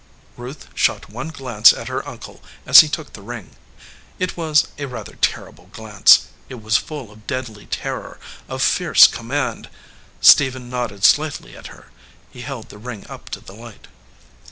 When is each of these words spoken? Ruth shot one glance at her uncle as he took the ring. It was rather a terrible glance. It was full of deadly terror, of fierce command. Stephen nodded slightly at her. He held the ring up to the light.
Ruth 0.35 0.67
shot 0.73 1.11
one 1.11 1.27
glance 1.27 1.71
at 1.71 1.87
her 1.87 2.03
uncle 2.07 2.41
as 2.65 2.79
he 2.79 2.87
took 2.89 3.13
the 3.13 3.21
ring. 3.21 3.51
It 4.17 4.35
was 4.35 4.69
rather 4.79 5.13
a 5.13 5.17
terrible 5.17 5.67
glance. 5.67 6.25
It 6.49 6.59
was 6.59 6.75
full 6.75 7.11
of 7.11 7.27
deadly 7.27 7.67
terror, 7.67 8.19
of 8.49 8.63
fierce 8.63 9.05
command. 9.05 9.69
Stephen 10.19 10.71
nodded 10.71 11.03
slightly 11.03 11.55
at 11.55 11.67
her. 11.67 11.89
He 12.31 12.41
held 12.41 12.69
the 12.69 12.79
ring 12.79 13.05
up 13.09 13.29
to 13.29 13.41
the 13.41 13.53
light. 13.53 13.85